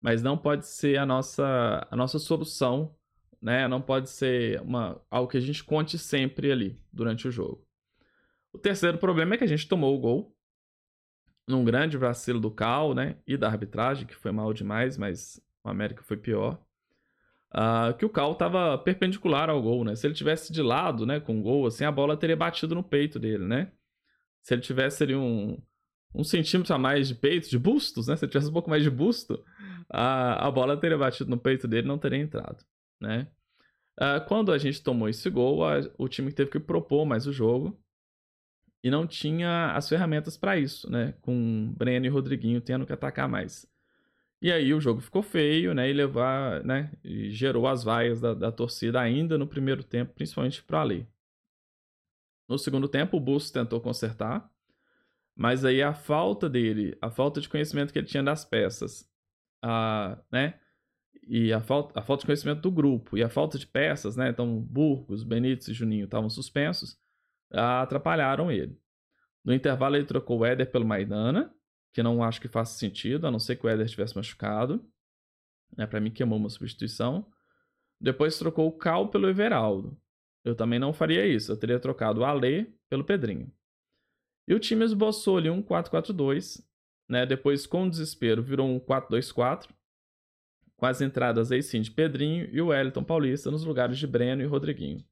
mas 0.00 0.22
não 0.22 0.36
pode 0.36 0.66
ser 0.66 0.98
a 0.98 1.06
nossa 1.06 1.86
a 1.90 1.96
nossa 1.96 2.18
solução, 2.18 2.94
né? 3.40 3.68
Não 3.68 3.80
pode 3.80 4.10
ser 4.10 4.60
uma 4.62 5.00
algo 5.10 5.30
que 5.30 5.36
a 5.36 5.40
gente 5.40 5.64
conte 5.64 5.98
sempre 5.98 6.50
ali 6.52 6.80
durante 6.92 7.28
o 7.28 7.30
jogo. 7.30 7.66
O 8.52 8.58
terceiro 8.58 8.98
problema 8.98 9.34
é 9.34 9.38
que 9.38 9.44
a 9.44 9.48
gente 9.48 9.68
tomou 9.68 9.94
o 9.94 10.00
gol 10.00 10.36
num 11.46 11.64
grande 11.64 11.96
vacilo 11.96 12.40
do 12.40 12.50
Cal, 12.50 12.94
né? 12.94 13.16
E 13.26 13.36
da 13.36 13.48
arbitragem, 13.48 14.06
que 14.06 14.14
foi 14.14 14.32
mal 14.32 14.52
demais, 14.52 14.96
mas 14.98 15.40
o 15.62 15.68
América 15.68 16.02
foi 16.02 16.16
pior. 16.16 16.60
Uh, 17.56 17.96
que 17.96 18.04
o 18.04 18.10
Cal 18.10 18.32
estava 18.32 18.76
perpendicular 18.76 19.48
ao 19.48 19.62
gol, 19.62 19.82
né? 19.82 19.96
Se 19.96 20.06
ele 20.06 20.12
tivesse 20.12 20.52
de 20.52 20.60
lado, 20.60 21.06
né, 21.06 21.18
com 21.20 21.40
o 21.40 21.42
gol, 21.42 21.66
assim, 21.66 21.84
a 21.84 21.90
bola 21.90 22.14
teria 22.14 22.36
batido 22.36 22.74
no 22.74 22.82
peito 22.82 23.18
dele, 23.18 23.46
né? 23.46 23.72
Se 24.42 24.52
ele 24.52 24.60
tivesse 24.60 25.02
ali 25.02 25.14
um, 25.14 25.58
um 26.14 26.22
centímetro 26.22 26.74
a 26.74 26.78
mais 26.78 27.08
de 27.08 27.14
peito, 27.14 27.48
de 27.48 27.58
bustos, 27.58 28.08
né? 28.08 28.16
Se 28.16 28.26
ele 28.26 28.32
tivesse 28.32 28.50
um 28.50 28.52
pouco 28.52 28.68
mais 28.68 28.82
de 28.82 28.90
busto, 28.90 29.42
a, 29.88 30.46
a 30.46 30.50
bola 30.50 30.76
teria 30.76 30.98
batido 30.98 31.30
no 31.30 31.38
peito 31.38 31.66
dele 31.66 31.88
não 31.88 31.96
teria 31.98 32.18
entrado, 32.18 32.62
né? 33.00 33.26
Uh, 33.98 34.22
quando 34.28 34.52
a 34.52 34.58
gente 34.58 34.82
tomou 34.82 35.08
esse 35.08 35.30
gol, 35.30 35.64
a, 35.64 35.80
o 35.96 36.08
time 36.08 36.30
teve 36.30 36.50
que 36.50 36.60
propor 36.60 37.06
mais 37.06 37.26
o 37.26 37.32
jogo 37.32 37.80
e 38.84 38.90
não 38.90 39.06
tinha 39.06 39.72
as 39.72 39.88
ferramentas 39.88 40.36
para 40.36 40.58
isso, 40.58 40.90
né? 40.90 41.14
Com 41.22 41.72
Breno 41.74 42.04
e 42.04 42.10
Rodriguinho 42.10 42.60
tendo 42.60 42.84
que 42.84 42.92
atacar 42.92 43.26
mais. 43.26 43.66
E 44.40 44.52
aí 44.52 44.72
o 44.74 44.80
jogo 44.80 45.00
ficou 45.00 45.22
feio, 45.22 45.74
né? 45.74 45.88
E 45.88 45.92
levar, 45.92 46.62
né? 46.64 46.92
E 47.02 47.30
gerou 47.30 47.66
as 47.66 47.82
vaias 47.82 48.20
da, 48.20 48.34
da 48.34 48.52
torcida 48.52 49.00
ainda 49.00 49.38
no 49.38 49.46
primeiro 49.46 49.82
tempo, 49.82 50.14
principalmente 50.14 50.62
para 50.62 50.80
ali. 50.80 51.06
No 52.48 52.58
segundo 52.58 52.88
tempo, 52.88 53.16
o 53.16 53.20
Bustos 53.20 53.50
tentou 53.50 53.80
consertar, 53.80 54.48
mas 55.34 55.64
aí 55.64 55.82
a 55.82 55.92
falta 55.92 56.48
dele, 56.48 56.96
a 57.00 57.10
falta 57.10 57.40
de 57.40 57.48
conhecimento 57.48 57.92
que 57.92 57.98
ele 57.98 58.06
tinha 58.06 58.22
das 58.22 58.44
peças, 58.44 59.10
a, 59.62 60.18
né? 60.30 60.60
E 61.28 61.52
a 61.52 61.60
falta, 61.60 61.98
a 61.98 62.02
falta 62.02 62.20
de 62.20 62.26
conhecimento 62.26 62.60
do 62.60 62.70
grupo 62.70 63.16
e 63.18 63.22
a 63.22 63.28
falta 63.28 63.58
de 63.58 63.66
peças, 63.66 64.16
né? 64.16 64.28
Então, 64.28 64.60
Burgos, 64.60 65.24
Benítez 65.24 65.68
e 65.68 65.74
Juninho 65.74 66.04
estavam 66.04 66.30
suspensos 66.30 66.98
atrapalharam 67.50 68.50
ele. 68.50 68.78
No 69.44 69.54
intervalo, 69.54 69.96
ele 69.96 70.06
trocou 70.06 70.40
o 70.40 70.44
Éder 70.44 70.70
pelo 70.70 70.86
Maidana, 70.86 71.54
que 71.96 72.02
não 72.02 72.22
acho 72.22 72.42
que 72.42 72.46
faça 72.46 72.78
sentido, 72.78 73.26
a 73.26 73.30
não 73.30 73.38
ser 73.38 73.56
que 73.56 73.64
o 73.64 73.70
Éder 73.70 73.88
tivesse 73.88 74.14
machucado. 74.14 74.86
É, 75.78 75.86
para 75.86 75.98
mim, 75.98 76.10
queimou 76.10 76.38
uma 76.38 76.50
substituição. 76.50 77.26
Depois 77.98 78.38
trocou 78.38 78.68
o 78.68 78.72
Cal 78.76 79.08
pelo 79.08 79.26
Everaldo. 79.26 79.98
Eu 80.44 80.54
também 80.54 80.78
não 80.78 80.92
faria 80.92 81.26
isso. 81.26 81.50
Eu 81.50 81.56
teria 81.56 81.80
trocado 81.80 82.20
o 82.20 82.24
Alê 82.26 82.66
pelo 82.90 83.02
Pedrinho. 83.02 83.50
E 84.46 84.52
o 84.52 84.60
time 84.60 84.84
esboçou 84.84 85.38
ali 85.38 85.48
um 85.48 85.62
4-4-2. 85.62 86.62
Né? 87.08 87.24
Depois, 87.24 87.66
com 87.66 87.88
desespero, 87.88 88.42
virou 88.42 88.68
um 88.68 88.78
4-2-4. 88.78 89.66
Com 90.76 90.84
as 90.84 91.00
entradas 91.00 91.50
aí 91.50 91.62
sim 91.62 91.80
de 91.80 91.90
Pedrinho 91.90 92.46
e 92.52 92.60
o 92.60 92.66
Wellington 92.66 93.04
Paulista 93.04 93.50
nos 93.50 93.64
lugares 93.64 93.96
de 93.96 94.06
Breno 94.06 94.42
e 94.42 94.44
Rodriguinho 94.44 95.02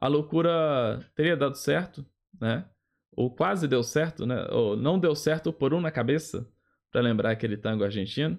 a 0.00 0.06
loucura 0.06 1.04
teria 1.14 1.36
dado 1.36 1.56
certo, 1.56 2.06
né? 2.40 2.64
Ou 3.12 3.30
quase 3.30 3.66
deu 3.66 3.82
certo, 3.82 4.26
né? 4.26 4.46
Ou 4.50 4.76
não 4.76 4.98
deu 4.98 5.14
certo 5.14 5.52
por 5.52 5.74
um 5.74 5.80
na 5.80 5.90
cabeça, 5.90 6.48
para 6.90 7.00
lembrar 7.00 7.30
aquele 7.30 7.56
tango 7.56 7.84
argentino, 7.84 8.38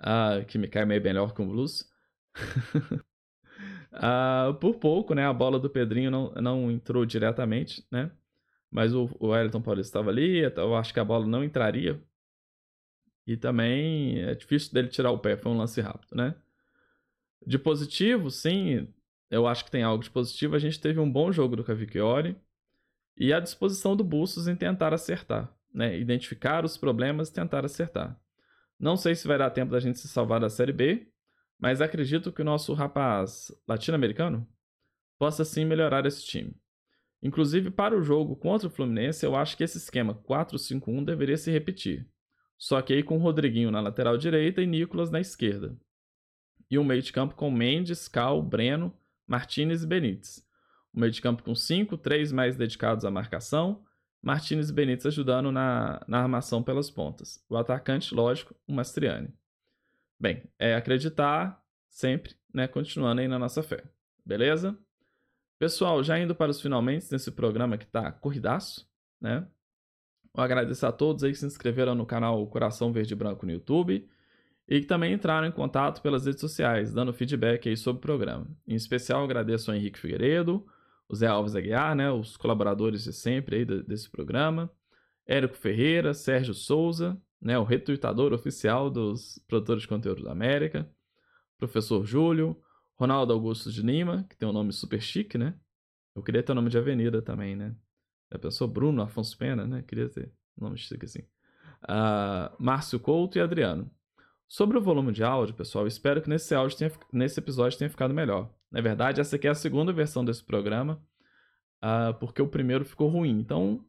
uh, 0.00 0.44
que 0.46 0.58
me 0.58 0.68
cai 0.68 0.84
meio 0.84 1.02
melhor 1.02 1.32
que 1.32 1.40
um 1.40 1.48
blues. 1.48 1.88
uh, 3.92 4.54
por 4.60 4.76
pouco, 4.76 5.14
né? 5.14 5.26
A 5.26 5.32
bola 5.32 5.58
do 5.58 5.70
Pedrinho 5.70 6.10
não, 6.10 6.32
não 6.32 6.70
entrou 6.70 7.06
diretamente, 7.06 7.86
né? 7.90 8.10
Mas 8.70 8.94
o, 8.94 9.10
o 9.20 9.28
Wellington 9.28 9.62
Paulista 9.62 9.98
estava 9.98 10.10
ali, 10.10 10.40
eu 10.40 10.74
acho 10.74 10.94
que 10.94 11.00
a 11.00 11.04
bola 11.04 11.26
não 11.26 11.44
entraria. 11.44 12.02
E 13.26 13.36
também 13.36 14.20
é 14.20 14.34
difícil 14.34 14.72
dele 14.72 14.88
tirar 14.88 15.10
o 15.10 15.18
pé, 15.18 15.36
foi 15.36 15.52
um 15.52 15.58
lance 15.58 15.80
rápido, 15.80 16.16
né? 16.16 16.34
De 17.46 17.58
positivo, 17.58 18.30
sim, 18.30 18.88
eu 19.30 19.46
acho 19.46 19.64
que 19.64 19.70
tem 19.70 19.82
algo 19.82 20.02
de 20.02 20.10
positivo. 20.10 20.56
A 20.56 20.58
gente 20.58 20.80
teve 20.80 21.00
um 21.00 21.10
bom 21.10 21.32
jogo 21.32 21.56
do 21.56 21.64
Cavicchioli 21.64 22.36
e 23.16 23.32
a 23.32 23.40
disposição 23.40 23.96
do 23.96 24.04
Bustos 24.04 24.48
em 24.48 24.56
tentar 24.56 24.92
acertar, 24.94 25.54
né? 25.72 25.98
Identificar 25.98 26.64
os 26.64 26.76
problemas 26.76 27.28
e 27.28 27.32
tentar 27.32 27.64
acertar. 27.64 28.18
Não 28.78 28.96
sei 28.96 29.14
se 29.14 29.28
vai 29.28 29.38
dar 29.38 29.50
tempo 29.50 29.72
da 29.72 29.80
gente 29.80 29.98
se 29.98 30.08
salvar 30.08 30.40
da 30.40 30.50
Série 30.50 30.72
B, 30.72 31.08
mas 31.58 31.80
acredito 31.80 32.32
que 32.32 32.42
o 32.42 32.44
nosso 32.44 32.74
rapaz 32.74 33.52
latino-americano 33.68 34.48
possa 35.18 35.44
sim 35.44 35.64
melhorar 35.64 36.04
esse 36.06 36.24
time. 36.24 36.56
Inclusive, 37.22 37.70
para 37.70 37.96
o 37.96 38.02
jogo 38.02 38.34
contra 38.34 38.66
o 38.66 38.70
Fluminense, 38.70 39.24
eu 39.24 39.36
acho 39.36 39.56
que 39.56 39.62
esse 39.62 39.78
esquema 39.78 40.14
4-5-1 40.14 41.04
deveria 41.04 41.36
se 41.36 41.52
repetir. 41.52 42.08
Só 42.58 42.82
que 42.82 42.92
aí 42.92 43.02
com 43.02 43.16
o 43.16 43.20
Rodriguinho 43.20 43.70
na 43.70 43.80
lateral 43.80 44.18
direita 44.18 44.60
e 44.60 44.66
Nicolas 44.66 45.10
na 45.10 45.20
esquerda. 45.20 45.76
E 46.68 46.78
um 46.78 46.84
meio 46.84 47.02
de 47.02 47.12
campo 47.12 47.36
com 47.36 47.50
Mendes, 47.50 48.08
Cal, 48.08 48.42
Breno 48.42 48.92
Martinez 49.26 49.82
e 49.82 49.86
Benítez. 49.86 50.44
O 50.92 51.00
meio 51.00 51.12
de 51.12 51.22
campo 51.22 51.42
com 51.42 51.54
5, 51.54 51.96
3 51.96 52.32
mais 52.32 52.56
dedicados 52.56 53.04
à 53.04 53.10
marcação, 53.10 53.82
Martinez 54.22 54.70
e 54.70 54.72
Benítez 54.72 55.06
ajudando 55.06 55.50
na, 55.50 56.00
na 56.06 56.20
armação 56.20 56.62
pelas 56.62 56.90
pontas. 56.90 57.44
O 57.48 57.56
atacante, 57.56 58.14
lógico, 58.14 58.54
o 58.66 58.72
Mastriani. 58.72 59.34
Bem, 60.18 60.44
é 60.58 60.74
acreditar 60.74 61.60
sempre, 61.88 62.36
né, 62.54 62.68
continuando 62.68 63.20
aí 63.20 63.28
na 63.28 63.38
nossa 63.38 63.62
fé. 63.62 63.82
Beleza? 64.24 64.78
Pessoal, 65.58 66.02
já 66.02 66.18
indo 66.18 66.34
para 66.34 66.50
os 66.50 66.60
finalmente 66.60 67.06
nesse 67.10 67.30
programa 67.30 67.76
que 67.76 67.86
tá 67.86 68.12
corridaço, 68.12 68.88
né? 69.20 69.46
Eu 70.34 70.42
agradeço 70.42 70.86
a 70.86 70.92
todos 70.92 71.24
aí 71.24 71.32
que 71.32 71.38
se 71.38 71.46
inscreveram 71.46 71.94
no 71.94 72.06
canal 72.06 72.46
Coração 72.46 72.92
Verde 72.92 73.14
Branco 73.14 73.44
no 73.44 73.52
YouTube 73.52 74.08
e 74.66 74.80
que 74.80 74.86
também 74.86 75.12
entraram 75.12 75.46
em 75.46 75.52
contato 75.52 76.00
pelas 76.00 76.24
redes 76.24 76.40
sociais, 76.40 76.94
dando 76.94 77.12
feedback 77.12 77.68
aí 77.68 77.76
sobre 77.76 77.98
o 77.98 78.02
programa. 78.02 78.46
Em 78.66 78.74
especial, 78.74 79.22
agradeço 79.22 79.70
ao 79.70 79.76
Henrique 79.76 79.98
Figueiredo, 79.98 80.66
o 81.12 81.14
Zé 81.14 81.26
Alves 81.26 81.54
Aguiar, 81.54 81.94
né, 81.94 82.10
os 82.10 82.38
colaboradores 82.38 83.04
de 83.04 83.12
sempre 83.12 83.56
aí 83.56 83.64
desse 83.66 84.10
programa, 84.10 84.72
Érico 85.26 85.54
Ferreira, 85.54 86.14
Sérgio 86.14 86.54
Souza, 86.54 87.20
né, 87.38 87.58
o 87.58 87.64
retuitador 87.64 88.32
oficial 88.32 88.88
dos 88.88 89.38
produtores 89.46 89.82
de 89.82 89.88
conteúdo 89.88 90.24
da 90.24 90.32
América, 90.32 90.90
professor 91.58 92.02
Júlio, 92.06 92.58
Ronaldo 92.96 93.34
Augusto 93.34 93.70
de 93.70 93.82
Lima, 93.82 94.24
que 94.28 94.34
tem 94.36 94.48
um 94.48 94.52
nome 94.52 94.72
super 94.72 95.02
chique, 95.02 95.36
né? 95.36 95.54
Eu 96.14 96.22
queria 96.22 96.42
ter 96.42 96.52
o 96.52 96.54
nome 96.54 96.70
de 96.70 96.78
avenida 96.78 97.20
também, 97.20 97.54
né? 97.54 97.74
A 98.30 98.38
pessoa 98.38 98.70
Bruno 98.70 99.02
Afonso 99.02 99.36
Pena, 99.36 99.66
né? 99.66 99.82
Queria 99.82 100.08
ter 100.08 100.32
um 100.58 100.64
nome 100.64 100.78
chique 100.78 101.04
assim. 101.04 101.20
Uh, 101.84 102.56
Márcio 102.58 102.98
Couto 102.98 103.36
e 103.36 103.40
Adriano. 103.40 103.90
Sobre 104.48 104.78
o 104.78 104.82
volume 104.82 105.12
de 105.12 105.22
áudio, 105.22 105.54
pessoal, 105.54 105.86
espero 105.86 106.22
que 106.22 106.28
nesse, 106.28 106.54
áudio 106.54 106.78
tenha, 106.78 106.92
nesse 107.12 107.38
episódio 107.38 107.78
tenha 107.78 107.90
ficado 107.90 108.14
melhor. 108.14 108.50
Na 108.72 108.80
verdade, 108.80 109.20
essa 109.20 109.36
aqui 109.36 109.46
é 109.46 109.50
a 109.50 109.54
segunda 109.54 109.92
versão 109.92 110.24
desse 110.24 110.42
programa, 110.42 110.98
uh, 111.84 112.14
porque 112.18 112.40
o 112.40 112.48
primeiro 112.48 112.84
ficou 112.84 113.08
ruim. 113.08 113.38
Então, 113.38 113.84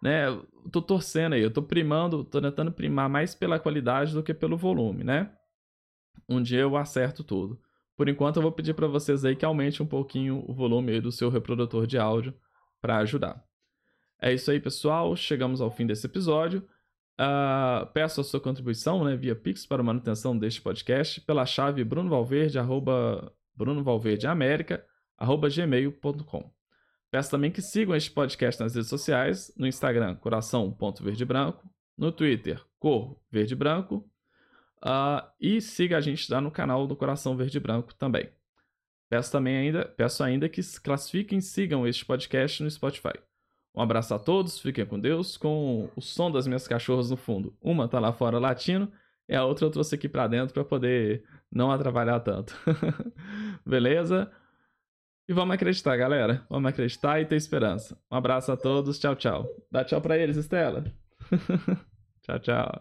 né, 0.00 0.26
tô 0.70 0.80
torcendo 0.80 1.34
aí, 1.34 1.42
eu 1.42 1.50
tô 1.50 1.62
primando, 1.62 2.24
tô 2.24 2.40
tentando 2.40 2.70
primar 2.70 3.08
mais 3.08 3.34
pela 3.34 3.58
qualidade 3.58 4.14
do 4.14 4.22
que 4.22 4.32
pelo 4.32 4.56
volume, 4.56 5.02
né? 5.02 5.32
Um 6.28 6.40
dia 6.40 6.60
eu 6.60 6.76
acerto 6.76 7.24
tudo. 7.24 7.60
Por 7.96 8.08
enquanto, 8.08 8.36
eu 8.36 8.42
vou 8.42 8.52
pedir 8.52 8.74
para 8.74 8.86
vocês 8.86 9.24
aí 9.24 9.34
que 9.34 9.44
aumente 9.44 9.82
um 9.82 9.86
pouquinho 9.86 10.44
o 10.48 10.54
volume 10.54 11.00
do 11.00 11.10
seu 11.10 11.28
reprodutor 11.28 11.86
de 11.86 11.98
áudio 11.98 12.32
para 12.80 12.98
ajudar. 12.98 13.44
É 14.20 14.32
isso 14.32 14.50
aí, 14.50 14.60
pessoal. 14.60 15.14
Chegamos 15.16 15.60
ao 15.60 15.70
fim 15.70 15.84
desse 15.84 16.06
episódio. 16.06 16.66
Uh, 17.20 17.86
peço 17.92 18.20
a 18.20 18.24
sua 18.24 18.40
contribuição 18.40 19.04
né, 19.04 19.16
via 19.16 19.34
Pix 19.34 19.66
para 19.66 19.82
manutenção 19.82 20.36
deste 20.38 20.62
podcast 20.62 21.20
pela 21.20 21.44
chave 21.44 21.84
brunovalverde, 21.84 22.58
arroba, 23.52 23.56
brunovalverdeamerica, 23.56 24.84
arroba 25.16 25.48
gmail.com. 25.48 26.50
Peço 27.10 27.30
também 27.30 27.50
que 27.50 27.60
sigam 27.60 27.94
este 27.94 28.10
podcast 28.10 28.60
nas 28.62 28.74
redes 28.74 28.88
sociais, 28.88 29.52
no 29.56 29.66
Instagram, 29.66 30.16
coração.verdebranco, 30.16 31.68
no 31.96 32.10
Twitter, 32.10 32.64
cor 32.78 33.20
verde 33.30 33.54
branco, 33.54 34.08
uh, 34.82 35.26
e 35.38 35.60
siga 35.60 35.98
a 35.98 36.00
gente 36.00 36.30
lá 36.32 36.40
no 36.40 36.50
canal 36.50 36.86
do 36.86 36.96
Coração 36.96 37.36
Verde 37.36 37.60
Branco 37.60 37.94
também. 37.94 38.30
Peço 39.10 39.30
também 39.30 39.56
ainda, 39.58 39.84
peço 39.84 40.24
ainda 40.24 40.48
que 40.48 40.62
classifiquem 40.80 41.38
e 41.38 41.42
sigam 41.42 41.86
este 41.86 42.04
podcast 42.04 42.62
no 42.62 42.70
Spotify. 42.70 43.12
Um 43.74 43.82
abraço 43.82 44.14
a 44.14 44.18
todos, 44.18 44.58
fiquem 44.58 44.86
com 44.86 44.98
Deus, 44.98 45.36
com 45.36 45.90
o 45.94 46.00
som 46.00 46.30
das 46.30 46.46
minhas 46.46 46.66
cachorras 46.66 47.10
no 47.10 47.16
fundo. 47.16 47.54
Uma 47.60 47.88
tá 47.88 48.00
lá 48.00 48.12
fora 48.12 48.38
latindo 48.38 48.90
e 49.32 49.34
a 49.34 49.46
outra 49.46 49.64
eu 49.64 49.70
trouxe 49.70 49.94
aqui 49.94 50.10
para 50.10 50.26
dentro 50.26 50.52
para 50.52 50.62
poder 50.62 51.24
não 51.50 51.72
atrapalhar 51.72 52.20
tanto. 52.20 52.54
Beleza? 53.64 54.30
E 55.26 55.32
vamos 55.32 55.54
acreditar, 55.54 55.96
galera. 55.96 56.44
Vamos 56.50 56.68
acreditar 56.68 57.18
e 57.18 57.24
ter 57.24 57.36
esperança. 57.36 57.98
Um 58.10 58.16
abraço 58.16 58.52
a 58.52 58.58
todos, 58.58 58.98
tchau, 58.98 59.16
tchau. 59.16 59.48
Dá 59.70 59.82
tchau 59.82 60.02
para 60.02 60.18
eles, 60.18 60.36
Estela. 60.36 60.84
tchau, 62.20 62.38
tchau. 62.40 62.68